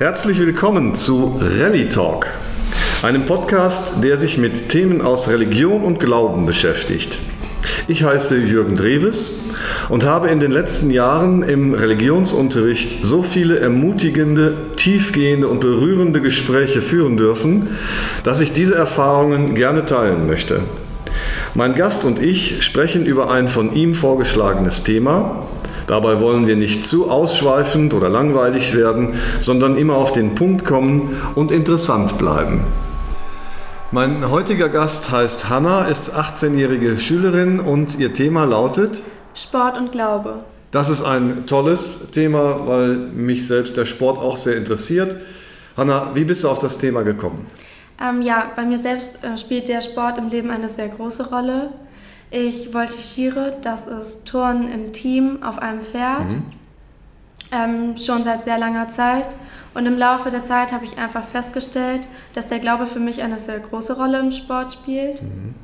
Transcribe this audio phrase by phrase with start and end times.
[0.00, 2.26] Herzlich willkommen zu Rally Talk,
[3.02, 7.18] einem Podcast, der sich mit Themen aus Religion und Glauben beschäftigt.
[7.86, 9.50] Ich heiße Jürgen Dreves
[9.90, 16.80] und habe in den letzten Jahren im Religionsunterricht so viele ermutigende, tiefgehende und berührende Gespräche
[16.80, 17.76] führen dürfen,
[18.24, 20.60] dass ich diese Erfahrungen gerne teilen möchte.
[21.52, 25.46] Mein Gast und ich sprechen über ein von ihm vorgeschlagenes Thema.
[25.90, 31.20] Dabei wollen wir nicht zu ausschweifend oder langweilig werden, sondern immer auf den Punkt kommen
[31.34, 32.60] und interessant bleiben.
[33.90, 39.02] Mein heutiger Gast heißt Hanna, ist 18-jährige Schülerin und ihr Thema lautet
[39.34, 40.44] Sport und Glaube.
[40.70, 45.16] Das ist ein tolles Thema, weil mich selbst der Sport auch sehr interessiert.
[45.76, 47.48] Hanna, wie bist du auf das Thema gekommen?
[48.00, 51.70] Ähm, ja, bei mir selbst äh, spielt der Sport im Leben eine sehr große Rolle.
[52.30, 56.42] Ich voltigiere, das ist Turnen im Team auf einem Pferd, mhm.
[57.50, 59.26] ähm, schon seit sehr langer Zeit.
[59.74, 63.38] Und im Laufe der Zeit habe ich einfach festgestellt, dass der Glaube für mich eine
[63.38, 65.22] sehr große Rolle im Sport spielt.
[65.22, 65.54] Mhm.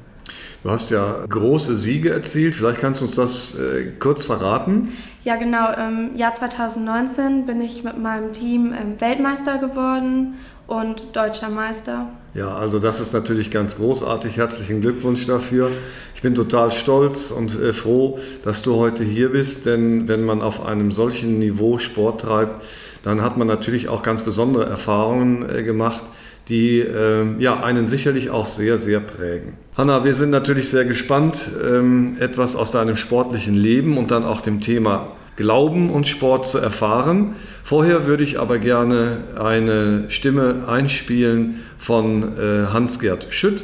[0.62, 2.55] Du hast ja große Siege erzielt.
[2.55, 4.93] Vielleicht kannst du uns das äh, kurz verraten.
[5.23, 5.73] Ja, genau.
[5.73, 10.34] Im Jahr 2019 bin ich mit meinem Team ähm, Weltmeister geworden
[10.67, 12.09] und deutscher Meister.
[12.34, 14.37] Ja, also das ist natürlich ganz großartig.
[14.37, 15.71] Herzlichen Glückwunsch dafür.
[16.15, 20.43] Ich bin total stolz und äh, froh, dass du heute hier bist, denn wenn man
[20.43, 22.65] auf einem solchen Niveau Sport treibt,
[23.03, 26.03] dann hat man natürlich auch ganz besondere Erfahrungen äh, gemacht,
[26.48, 29.55] die äh, ja, einen sicherlich auch sehr, sehr prägen.
[29.77, 34.41] Hanna, wir sind natürlich sehr gespannt, ähm, etwas aus deinem sportlichen Leben und dann auch
[34.41, 37.34] dem Thema Glauben und Sport zu erfahren.
[37.62, 43.62] Vorher würde ich aber gerne eine Stimme einspielen von äh, Hans-Gerd Schütt,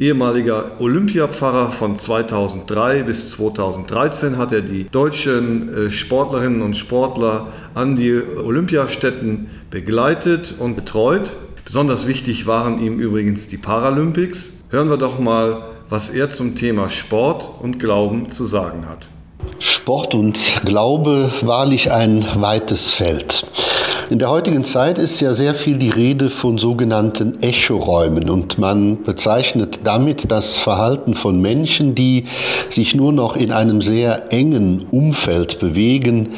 [0.00, 7.96] ehemaliger Olympiapfarrer von 2003 bis 2013 hat er die deutschen äh, Sportlerinnen und Sportler an
[7.96, 11.34] die Olympiastätten begleitet und betreut.
[11.70, 14.64] Besonders wichtig waren ihm übrigens die Paralympics.
[14.70, 19.06] Hören wir doch mal, was er zum Thema Sport und Glauben zu sagen hat.
[19.60, 23.46] Sport und Glaube wahrlich ein weites Feld.
[24.10, 29.04] In der heutigen Zeit ist ja sehr viel die Rede von sogenannten Echoräumen und man
[29.04, 32.24] bezeichnet damit das Verhalten von Menschen, die
[32.70, 36.30] sich nur noch in einem sehr engen Umfeld bewegen,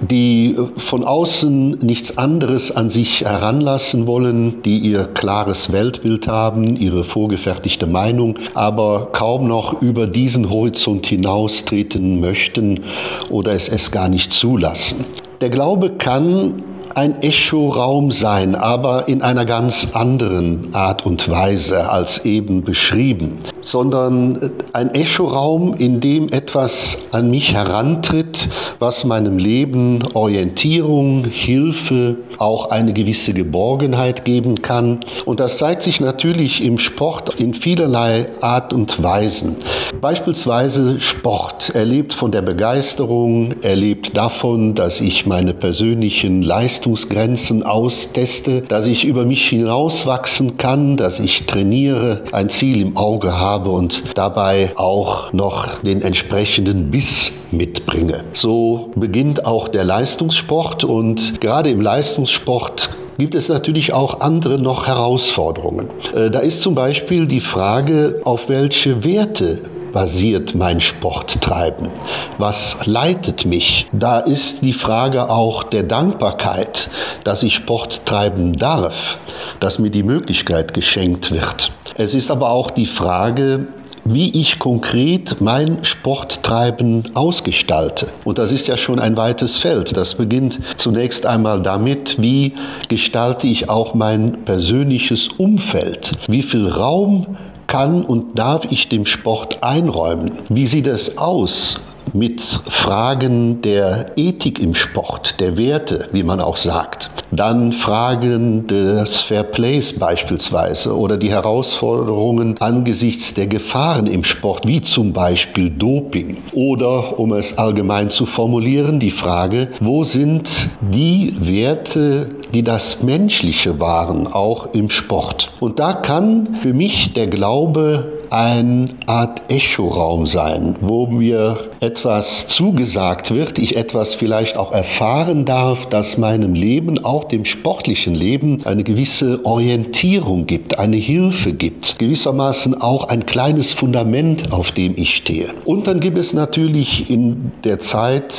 [0.00, 7.04] die von außen nichts anderes an sich heranlassen wollen, die ihr klares Weltbild haben, ihre
[7.04, 12.80] vorgefertigte Meinung, aber kaum noch über diesen Horizont hinaustreten möchten
[13.28, 15.04] oder es es gar nicht zulassen.
[15.42, 16.62] Der Glaube kann
[16.94, 24.50] ein Echoraum sein, aber in einer ganz anderen Art und Weise als eben beschrieben, sondern
[24.72, 28.48] ein Echoraum, in dem etwas an mich herantritt,
[28.78, 35.00] was meinem Leben Orientierung, Hilfe, auch eine gewisse Geborgenheit geben kann.
[35.24, 39.56] Und das zeigt sich natürlich im Sport in vielerlei Art und Weisen.
[40.00, 41.70] Beispielsweise Sport.
[41.74, 48.86] Er lebt von der Begeisterung, er lebt davon, dass ich meine persönlichen Leistungsgrenzen austeste, dass
[48.86, 54.72] ich über mich hinauswachsen kann, dass ich trainiere, ein Ziel im Auge habe und dabei
[54.76, 58.24] auch noch den entsprechenden Biss mitbringe.
[58.32, 64.86] So beginnt auch der Leistungssport und gerade im Leistungssport gibt es natürlich auch andere noch
[64.86, 65.88] Herausforderungen.
[66.14, 69.60] Äh, da ist zum Beispiel die Frage, auf welche Werte
[69.94, 71.88] basiert mein Sporttreiben?
[72.36, 73.86] Was leitet mich?
[73.92, 76.90] Da ist die Frage auch der Dankbarkeit,
[77.22, 79.18] dass ich Sport treiben darf,
[79.60, 81.70] dass mir die Möglichkeit geschenkt wird.
[81.94, 83.68] Es ist aber auch die Frage,
[84.04, 88.08] wie ich konkret mein Sporttreiben ausgestalte.
[88.24, 89.96] Und das ist ja schon ein weites Feld.
[89.96, 92.52] Das beginnt zunächst einmal damit, wie
[92.88, 96.12] gestalte ich auch mein persönliches Umfeld?
[96.26, 100.38] Wie viel Raum kann und darf ich dem Sport einräumen?
[100.48, 101.80] Wie sieht es aus?
[102.12, 107.10] Mit Fragen der Ethik im Sport, der Werte, wie man auch sagt.
[107.30, 115.12] Dann Fragen des Fairplays beispielsweise oder die Herausforderungen angesichts der Gefahren im Sport, wie zum
[115.12, 116.38] Beispiel Doping.
[116.52, 120.48] Oder, um es allgemein zu formulieren, die Frage, wo sind
[120.80, 125.50] die Werte, die das Menschliche waren, auch im Sport.
[125.60, 133.30] Und da kann für mich der Glaube eine Art Echoraum sein, wo mir etwas zugesagt
[133.30, 138.82] wird, ich etwas vielleicht auch erfahren darf, das meinem Leben, auch dem sportlichen Leben, eine
[138.82, 145.54] gewisse Orientierung gibt, eine Hilfe gibt, gewissermaßen auch ein kleines Fundament, auf dem ich stehe.
[145.64, 148.34] Und dann gibt es natürlich in der Zeit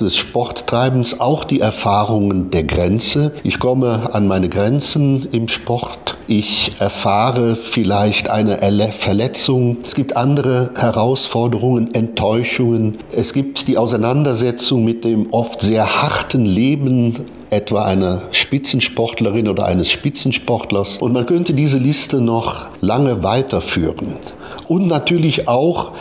[0.00, 3.32] des Sporttreibens auch die Erfahrungen der Grenze.
[3.42, 6.16] Ich komme an meine Grenzen im Sport.
[6.28, 8.62] Ich erfahre vielleicht eine
[8.92, 9.33] Verletzung.
[9.36, 12.98] Es gibt andere Herausforderungen, Enttäuschungen.
[13.10, 19.90] Es gibt die Auseinandersetzung mit dem oft sehr harten Leben etwa einer Spitzensportlerin oder eines
[19.90, 20.98] Spitzensportlers.
[20.98, 24.14] Und man könnte diese Liste noch lange weiterführen.
[24.68, 25.92] Und natürlich auch,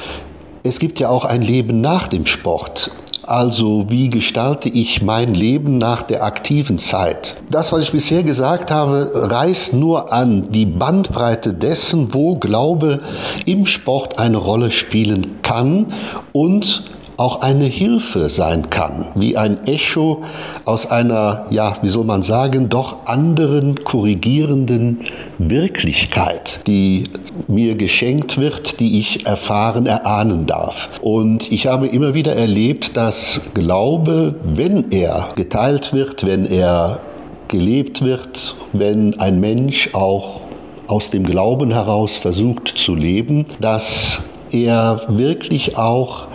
[0.62, 2.92] es gibt ja auch ein Leben nach dem Sport.
[3.26, 7.36] Also wie gestalte ich mein Leben nach der aktiven Zeit?
[7.50, 13.00] Das, was ich bisher gesagt habe, reißt nur an die Bandbreite dessen, wo Glaube
[13.46, 15.94] im Sport eine Rolle spielen kann
[16.34, 16.84] und
[17.18, 20.24] auch eine Hilfe sein kann, wie ein Echo
[20.66, 25.02] aus einer, ja, wie soll man sagen, doch anderen korrigierenden
[25.38, 27.06] Wirklichkeit, die
[27.48, 30.90] mir geschenkt wird, die ich erfahren, erahnen darf.
[31.02, 37.00] Und ich habe immer wieder erlebt, dass Glaube, wenn er geteilt wird, wenn er
[37.48, 40.42] gelebt wird, wenn ein Mensch auch
[40.88, 46.28] aus dem Glauben heraus versucht zu leben, dass er wirklich auch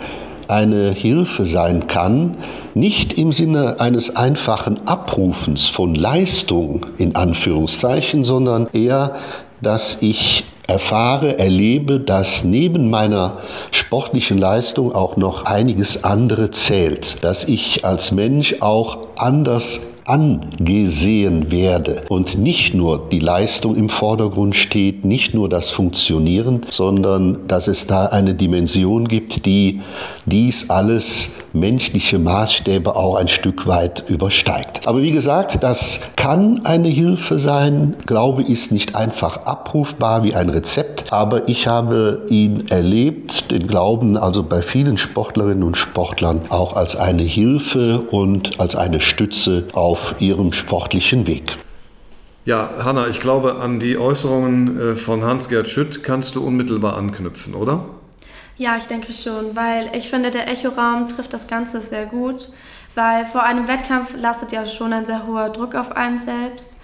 [0.49, 2.37] eine Hilfe sein kann,
[2.73, 9.15] nicht im Sinne eines einfachen Abrufens von Leistung in Anführungszeichen, sondern eher,
[9.61, 13.37] dass ich erfahre, erlebe, dass neben meiner
[13.71, 22.03] sportlichen Leistung auch noch einiges andere zählt, dass ich als Mensch auch anders angesehen werde
[22.09, 27.85] und nicht nur die Leistung im Vordergrund steht, nicht nur das Funktionieren, sondern dass es
[27.85, 29.81] da eine Dimension gibt, die
[30.25, 34.87] dies alles menschliche Maßstäbe auch ein Stück weit übersteigt.
[34.87, 37.95] Aber wie gesagt, das kann eine Hilfe sein.
[38.05, 44.17] Glaube ist nicht einfach abrufbar wie ein Rezept, aber ich habe ihn erlebt, den Glauben
[44.17, 50.15] also bei vielen Sportlerinnen und Sportlern auch als eine Hilfe und als eine Stütze auf
[50.19, 51.57] ihrem sportlichen Weg.
[52.45, 57.53] Ja, Hanna, ich glaube, an die Äußerungen äh, von Hans-Gerd Schütt kannst du unmittelbar anknüpfen,
[57.53, 57.83] oder?
[58.59, 62.49] Ja, ich denke schon, weil ich finde, der Echoraum trifft das Ganze sehr gut,
[62.93, 66.75] weil vor einem Wettkampf lastet ja schon ein sehr hoher Druck auf einem selbst.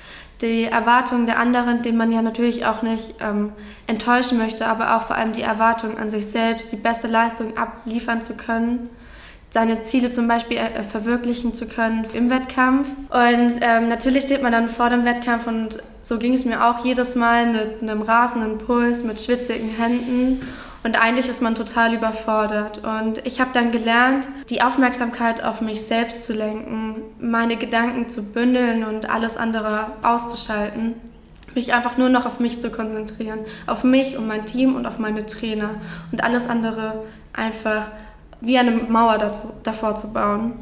[0.41, 3.51] Die Erwartungen der anderen, denen man ja natürlich auch nicht ähm,
[3.87, 8.21] enttäuschen möchte, aber auch vor allem die Erwartung an sich selbst, die beste Leistung abliefern
[8.21, 8.89] zu können
[9.49, 12.89] seine Ziele zum Beispiel äh, verwirklichen zu können im Wettkampf.
[13.09, 16.83] Und ähm, natürlich steht man dann vor dem Wettkampf und so ging es mir auch
[16.83, 20.41] jedes Mal mit einem rasenden Puls, mit schwitzigen Händen.
[20.85, 22.81] Und eigentlich ist man total überfordert.
[22.85, 28.31] Und ich habe dann gelernt, die Aufmerksamkeit auf mich selbst zu lenken, meine Gedanken zu
[28.31, 30.93] bündeln und alles andere auszuschalten.
[31.55, 33.39] Mich einfach nur noch auf mich zu konzentrieren.
[33.65, 35.71] Auf mich und mein Team und auf meine Trainer.
[36.11, 37.03] Und alles andere
[37.33, 37.87] einfach
[38.39, 40.53] wie eine Mauer dazu, davor zu bauen.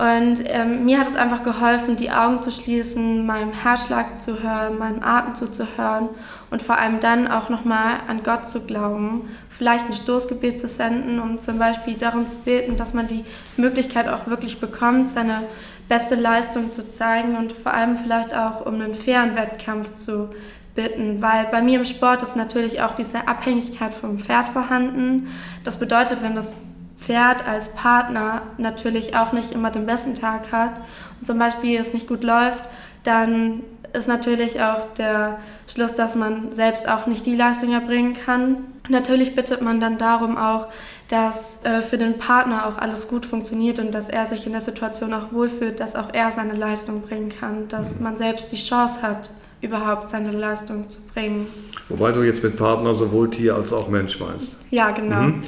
[0.00, 4.78] Und ähm, mir hat es einfach geholfen, die Augen zu schließen, meinem Herzschlag zu hören,
[4.78, 6.08] meinem Atem zuzuhören
[6.50, 11.20] und vor allem dann auch nochmal an Gott zu glauben, vielleicht ein Stoßgebet zu senden,
[11.20, 13.26] um zum Beispiel darum zu beten, dass man die
[13.58, 15.42] Möglichkeit auch wirklich bekommt, seine
[15.86, 20.30] beste Leistung zu zeigen und vor allem vielleicht auch um einen fairen Wettkampf zu
[20.74, 25.28] bitten, weil bei mir im Sport ist natürlich auch diese Abhängigkeit vom Pferd vorhanden.
[25.62, 26.69] Das bedeutet, wenn das
[27.00, 30.74] Pferd als Partner natürlich auch nicht immer den besten Tag hat
[31.18, 32.62] und zum Beispiel es nicht gut läuft,
[33.04, 33.62] dann
[33.94, 38.58] ist natürlich auch der Schluss, dass man selbst auch nicht die Leistung erbringen kann.
[38.88, 40.66] Natürlich bittet man dann darum auch,
[41.08, 44.60] dass äh, für den Partner auch alles gut funktioniert und dass er sich in der
[44.60, 49.02] Situation auch wohlfühlt, dass auch er seine Leistung bringen kann, dass man selbst die Chance
[49.02, 49.30] hat,
[49.60, 51.46] überhaupt seine Leistung zu bringen.
[51.88, 54.64] Wobei du jetzt mit Partner sowohl Tier als auch Mensch meinst.
[54.70, 55.22] Ja, genau.
[55.22, 55.42] Mhm.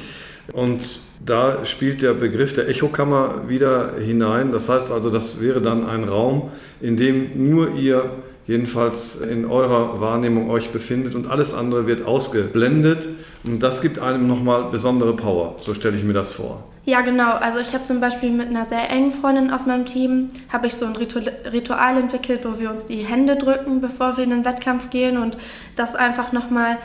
[0.52, 4.52] Und da spielt der Begriff der Echokammer wieder hinein.
[4.52, 8.10] Das heißt also, das wäre dann ein Raum, in dem nur ihr
[8.46, 13.08] jedenfalls in eurer Wahrnehmung euch befindet und alles andere wird ausgeblendet
[13.44, 15.56] und das gibt einem nochmal besondere Power.
[15.62, 16.64] So stelle ich mir das vor.
[16.84, 17.34] Ja, genau.
[17.34, 20.74] Also ich habe zum Beispiel mit einer sehr engen Freundin aus meinem Team, habe ich
[20.74, 24.90] so ein Ritual entwickelt, wo wir uns die Hände drücken, bevor wir in den Wettkampf
[24.90, 25.38] gehen und
[25.76, 26.78] das einfach nochmal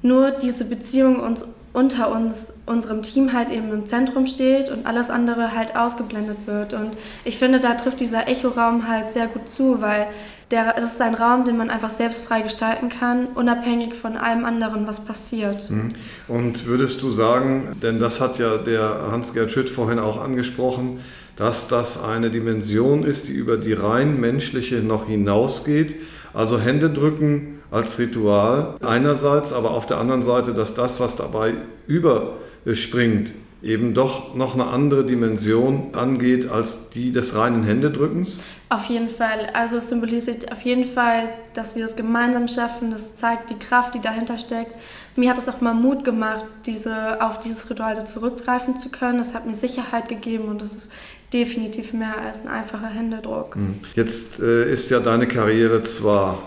[0.00, 1.44] nur diese Beziehung uns
[1.74, 6.72] unter uns, unserem Team halt eben im Zentrum steht und alles andere halt ausgeblendet wird.
[6.72, 6.92] Und
[7.24, 10.06] ich finde, da trifft dieser Echoraum halt sehr gut zu, weil
[10.52, 14.44] der, das ist ein Raum, den man einfach selbst frei gestalten kann, unabhängig von allem
[14.44, 15.68] anderen, was passiert.
[15.68, 15.94] Mhm.
[16.28, 21.00] Und würdest du sagen, denn das hat ja der Hans-Gerd Schütt vorhin auch angesprochen,
[21.34, 25.96] dass das eine Dimension ist, die über die rein menschliche noch hinausgeht,
[26.32, 31.54] also Hände drücken als Ritual einerseits, aber auf der anderen Seite, dass das, was dabei
[31.88, 38.42] überspringt, eben doch noch eine andere Dimension angeht als die des reinen Händedrückens?
[38.68, 39.50] Auf jeden Fall.
[39.54, 42.90] Also es symbolisiert auf jeden Fall, dass wir es gemeinsam schaffen.
[42.90, 44.72] Das zeigt die Kraft, die dahinter steckt.
[45.16, 49.18] Mir hat es auch mal Mut gemacht, diese, auf dieses Ritual so zurückgreifen zu können.
[49.18, 50.92] Das hat mir Sicherheit gegeben und das ist
[51.32, 53.56] definitiv mehr als ein einfacher Händedruck.
[53.56, 53.80] Hm.
[53.94, 56.38] Jetzt äh, ist ja deine Karriere zwar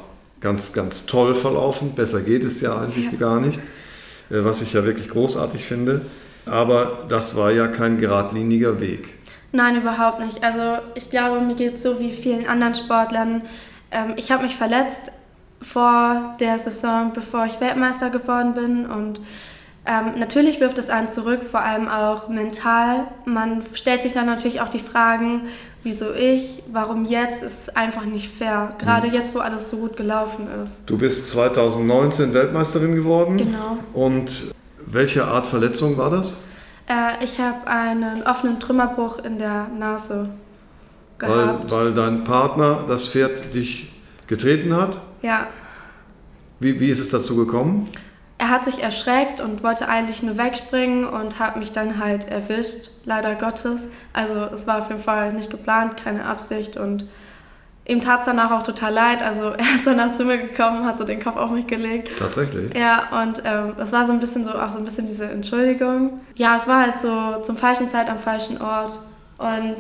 [0.42, 3.18] ganz, ganz toll verlaufen, besser geht es ja eigentlich ja.
[3.18, 3.60] gar nicht,
[4.30, 6.06] äh, was ich ja wirklich großartig finde,
[6.46, 9.10] aber das war ja kein geradliniger Weg.
[9.52, 10.44] Nein, überhaupt nicht.
[10.44, 13.42] Also ich glaube, mir geht es so wie vielen anderen Sportlern.
[13.92, 15.12] Ähm, ich habe mich verletzt
[15.62, 19.20] vor der Saison, bevor ich Weltmeister geworden bin und
[19.88, 23.08] ähm, natürlich wirft es einen zurück, vor allem auch mental.
[23.24, 25.48] Man stellt sich dann natürlich auch die Fragen,
[25.84, 28.76] wieso ich, warum jetzt, ist einfach nicht fair.
[28.78, 29.14] Gerade mhm.
[29.14, 30.84] jetzt, wo alles so gut gelaufen ist.
[30.86, 33.38] Du bist 2019 Weltmeisterin geworden.
[33.38, 33.78] Genau.
[33.94, 34.54] Und
[34.86, 36.38] welche Art Verletzung war das?
[36.88, 40.30] Äh, ich habe einen offenen Trümmerbruch in der Nase
[41.18, 41.72] gehabt.
[41.72, 43.94] Weil, weil dein Partner das Pferd dich
[44.28, 45.00] getreten hat?
[45.22, 45.48] Ja.
[46.60, 47.86] Wie, wie ist es dazu gekommen?
[48.48, 52.92] Er hat sich erschreckt und wollte eigentlich nur wegspringen und hat mich dann halt erwischt,
[53.04, 53.90] leider Gottes.
[54.14, 57.06] Also es war auf jeden Fall nicht geplant, keine Absicht und
[57.86, 59.22] ihm tat es danach auch total leid.
[59.22, 62.10] Also er ist danach zu mir gekommen, hat so den Kopf auf mich gelegt.
[62.18, 62.74] Tatsächlich?
[62.74, 66.22] Ja, und ähm, es war so ein bisschen so, auch so ein bisschen diese Entschuldigung.
[66.36, 68.98] Ja, es war halt so zum falschen Zeit am falschen Ort.
[69.38, 69.76] Und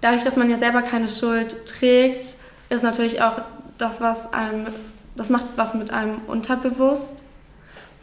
[0.00, 2.34] dadurch, dass man ja selber keine Schuld trägt,
[2.68, 3.42] ist natürlich auch
[3.78, 4.66] das, was einem,
[5.14, 7.21] das macht was mit einem unterbewusst.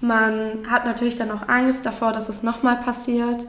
[0.02, 3.48] Man hat natürlich dann auch Angst davor, dass es nochmal passiert.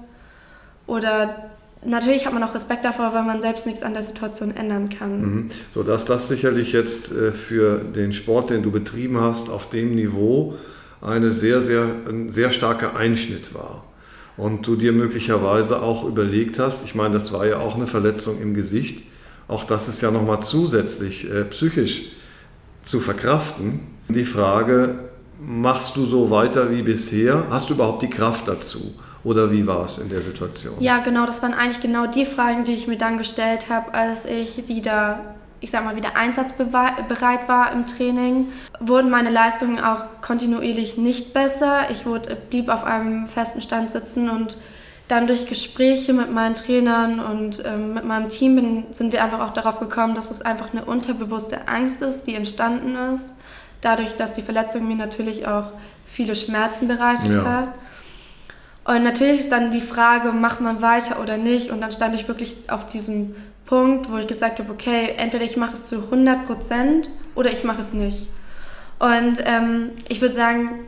[0.87, 1.51] Oder
[1.85, 5.21] natürlich hat man auch Respekt davor, weil man selbst nichts an der Situation ändern kann.
[5.21, 5.49] Mhm.
[5.71, 9.95] So dass das sicherlich jetzt äh, für den Sport, den du betrieben hast, auf dem
[9.95, 10.55] Niveau
[11.01, 13.85] eine sehr, sehr, ein sehr starker Einschnitt war.
[14.37, 18.41] Und du dir möglicherweise auch überlegt hast, ich meine, das war ja auch eine Verletzung
[18.41, 19.05] im Gesicht,
[19.49, 22.13] auch das ist ja nochmal zusätzlich äh, psychisch
[22.83, 23.81] zu verkraften.
[24.09, 25.11] Die Frage,
[25.41, 27.45] machst du so weiter wie bisher?
[27.51, 28.95] Hast du überhaupt die Kraft dazu?
[29.25, 30.75] Oder wie war es in der Situation?
[30.81, 34.25] Ja, genau, das waren eigentlich genau die Fragen, die ich mir dann gestellt habe, als
[34.25, 35.21] ich wieder,
[35.61, 38.49] ich sag mal, wieder einsatzbereit war im Training.
[38.81, 41.91] Wurden meine Leistungen auch kontinuierlich nicht besser.
[41.91, 44.57] Ich wurde, blieb auf einem festen Stand sitzen und
[45.09, 49.41] dann durch Gespräche mit meinen Trainern und ähm, mit meinem Team bin, sind wir einfach
[49.41, 53.35] auch darauf gekommen, dass es einfach eine unterbewusste Angst ist, die entstanden ist
[53.81, 55.73] dadurch, dass die Verletzung mir natürlich auch
[56.07, 57.45] viele Schmerzen bereitet ja.
[57.45, 57.69] hat.
[58.85, 61.71] Und natürlich ist dann die Frage, macht man weiter oder nicht?
[61.71, 65.57] Und dann stand ich wirklich auf diesem Punkt, wo ich gesagt habe, okay, entweder ich
[65.57, 68.29] mache es zu 100 Prozent oder ich mache es nicht.
[68.99, 70.81] Und ähm, ich würde sagen,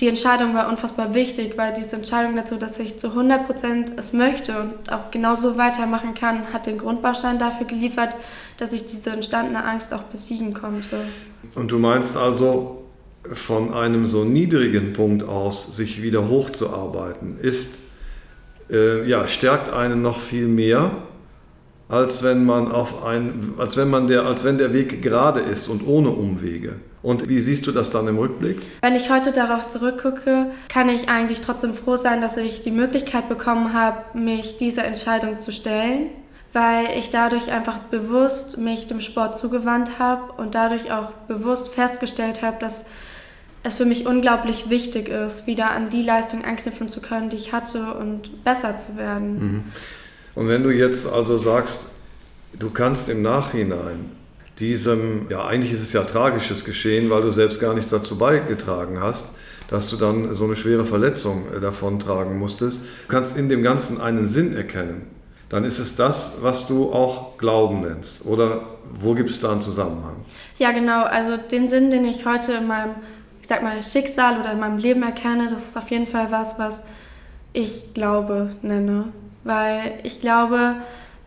[0.00, 4.12] die Entscheidung war unfassbar wichtig, weil diese Entscheidung dazu, dass ich zu 100 Prozent es
[4.12, 8.10] möchte und auch genauso weitermachen kann, hat den Grundbaustein dafür geliefert,
[8.58, 11.00] dass ich diese entstandene Angst auch besiegen konnte.
[11.54, 12.84] Und du meinst also,
[13.32, 17.80] von einem so niedrigen Punkt aus sich wieder hochzuarbeiten, ist,
[18.70, 20.92] äh, ja, stärkt einen noch viel mehr,
[21.88, 25.68] als wenn man auf ein, als wenn man der, als wenn der Weg gerade ist
[25.68, 26.76] und ohne Umwege.
[27.02, 28.58] Und wie siehst du das dann im Rückblick?
[28.82, 33.28] Wenn ich heute darauf zurückgucke, kann ich eigentlich trotzdem froh sein, dass ich die Möglichkeit
[33.28, 36.10] bekommen habe, mich dieser Entscheidung zu stellen
[36.52, 42.42] weil ich dadurch einfach bewusst mich dem Sport zugewandt habe und dadurch auch bewusst festgestellt
[42.42, 42.86] habe, dass
[43.62, 47.52] es für mich unglaublich wichtig ist, wieder an die Leistung anknüpfen zu können, die ich
[47.52, 49.32] hatte und besser zu werden.
[49.32, 49.64] Mhm.
[50.34, 51.88] Und wenn du jetzt also sagst,
[52.58, 54.12] du kannst im Nachhinein
[54.58, 59.00] diesem, ja eigentlich ist es ja tragisches Geschehen, weil du selbst gar nichts dazu beigetragen
[59.00, 59.36] hast,
[59.68, 63.62] dass du dann so eine schwere Verletzung äh, davon tragen musstest, du kannst in dem
[63.62, 68.26] Ganzen einen Sinn erkennen dann ist es das, was du auch Glauben nennst.
[68.26, 68.62] Oder
[69.00, 70.16] wo gibt es da einen Zusammenhang?
[70.58, 71.04] Ja, genau.
[71.04, 72.94] Also den Sinn, den ich heute in meinem,
[73.40, 76.58] ich sag mal, Schicksal oder in meinem Leben erkenne, das ist auf jeden Fall was,
[76.58, 76.84] was
[77.52, 79.04] ich Glaube nenne.
[79.44, 80.76] Weil ich glaube,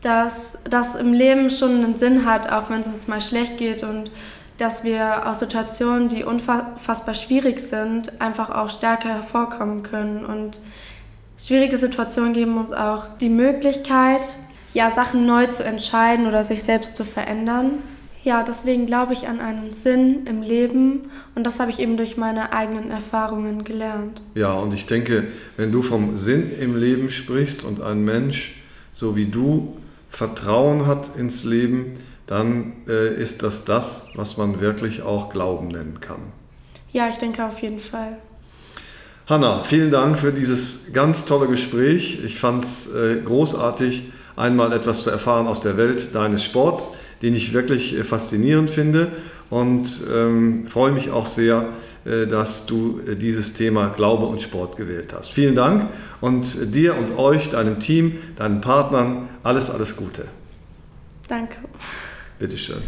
[0.01, 4.11] dass das im Leben schon einen Sinn hat, auch wenn es mal schlecht geht und
[4.57, 10.23] dass wir aus Situationen, die unfassbar schwierig sind, einfach auch stärker hervorkommen können.
[10.23, 10.59] Und
[11.37, 14.21] schwierige Situationen geben uns auch die Möglichkeit,
[14.73, 17.79] ja, Sachen neu zu entscheiden oder sich selbst zu verändern.
[18.23, 22.17] Ja, deswegen glaube ich an einen Sinn im Leben und das habe ich eben durch
[22.17, 24.21] meine eigenen Erfahrungen gelernt.
[24.35, 25.27] Ja, und ich denke,
[25.57, 29.75] wenn du vom Sinn im Leben sprichst und ein Mensch so wie du
[30.11, 35.99] Vertrauen hat ins Leben, dann äh, ist das das, was man wirklich auch Glauben nennen
[35.99, 36.19] kann.
[36.91, 38.17] Ja, ich denke auf jeden Fall.
[39.27, 42.21] Hanna, vielen Dank für dieses ganz tolle Gespräch.
[42.23, 47.33] Ich fand es äh, großartig, einmal etwas zu erfahren aus der Welt deines Sports, den
[47.33, 49.11] ich wirklich äh, faszinierend finde
[49.49, 51.69] und ähm, freue mich auch sehr,
[52.27, 55.31] dass du äh, dieses Thema Glaube und Sport gewählt hast.
[55.31, 55.89] Vielen Dank
[56.19, 60.25] und dir und euch, deinem Team, deinen Partnern alles, alles Gute.
[61.27, 61.57] Danke.
[62.39, 62.81] Bitteschön.